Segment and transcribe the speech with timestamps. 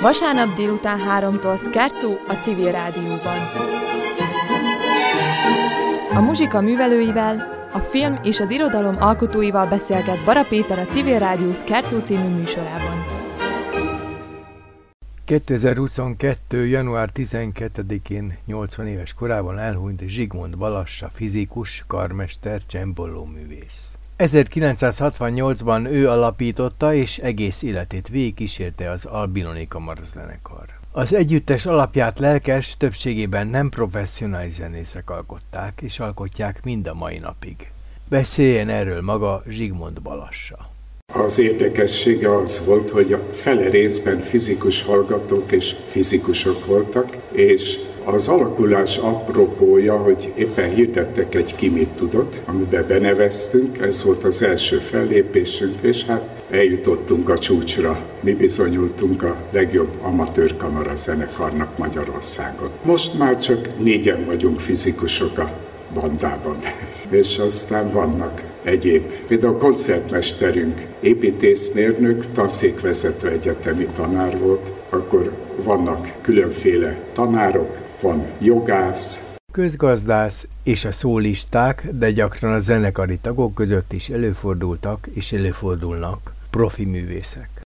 [0.00, 3.38] Vasárnap délután háromtól Szkercó a Civil Rádióban.
[6.14, 11.52] A muzsika művelőivel, a film és az irodalom alkotóival beszélget Bara Péter a Civil Rádió
[11.52, 13.04] Szkercó című műsorában.
[15.24, 16.66] 2022.
[16.66, 23.90] január 12-én 80 éves korában elhunyt Zsigmond Balassa, fizikus, karmester, csembolló művész.
[24.20, 30.64] 1968-ban ő alapította és egész életét végig kísérte az Albinoni Kamarazenekar.
[30.92, 37.70] Az együttes alapját lelkes, többségében nem professzionális zenészek alkották, és alkotják mind a mai napig.
[38.08, 40.68] Beszéljen erről maga Zsigmond Balassa.
[41.14, 47.78] Az érdekessége az volt, hogy a fele részben fizikus hallgatók és fizikusok voltak, és
[48.14, 54.42] az alakulás apropója, hogy éppen hirdettek egy ki mit tudott, amiben beneveztünk, ez volt az
[54.42, 58.00] első fellépésünk, és hát eljutottunk a csúcsra.
[58.20, 62.70] Mi bizonyultunk a legjobb amatőr kamara zenekarnak Magyarországon.
[62.82, 65.50] Most már csak négyen vagyunk fizikusok a
[65.94, 66.56] bandában,
[67.20, 69.02] és aztán vannak egyéb.
[69.26, 80.46] Például a koncertmesterünk, építészmérnök, tanszékvezető egyetemi tanár volt, akkor vannak különféle tanárok, van jogász, közgazdász
[80.62, 87.50] és a szólisták, de gyakran a zenekari tagok között is előfordultak és előfordulnak profi művészek.